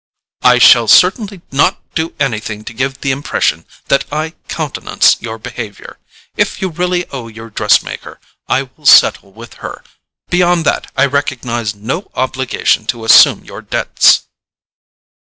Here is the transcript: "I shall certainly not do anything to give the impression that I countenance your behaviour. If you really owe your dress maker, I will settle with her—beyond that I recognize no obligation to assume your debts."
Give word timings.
"I 0.41 0.57
shall 0.57 0.87
certainly 0.87 1.43
not 1.51 1.79
do 1.93 2.15
anything 2.19 2.63
to 2.65 2.73
give 2.73 3.01
the 3.01 3.11
impression 3.11 3.67
that 3.89 4.03
I 4.11 4.31
countenance 4.47 5.15
your 5.19 5.37
behaviour. 5.37 5.99
If 6.35 6.59
you 6.59 6.69
really 6.69 7.05
owe 7.11 7.27
your 7.27 7.51
dress 7.51 7.83
maker, 7.83 8.19
I 8.47 8.63
will 8.63 8.87
settle 8.87 9.31
with 9.31 9.53
her—beyond 9.61 10.65
that 10.65 10.91
I 10.97 11.05
recognize 11.05 11.75
no 11.75 12.09
obligation 12.15 12.87
to 12.87 13.05
assume 13.05 13.45
your 13.45 13.61
debts." 13.61 14.23